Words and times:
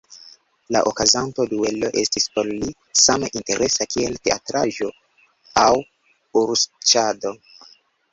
La 0.75 0.79
okazonta 0.91 1.43
duelo 1.49 1.91
estis 2.03 2.23
por 2.37 2.47
li 2.51 2.69
same 3.01 3.29
interesa, 3.41 3.87
kiel 3.91 4.15
teatraĵo 4.29 4.89
aŭ 5.65 5.69
ursĉaso. 6.43 7.35